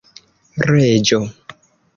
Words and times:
reĝo 0.69 1.21